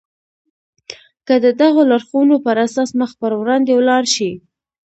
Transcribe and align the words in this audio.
که 1.27 1.35
د 1.45 1.45
دغو 1.61 1.81
لارښوونو 1.89 2.35
پر 2.45 2.55
اساس 2.65 2.89
مخ 2.99 3.11
پر 3.21 3.31
وړاندې 3.39 3.71
ولاړ 3.75 4.03
شئ. 4.15 4.31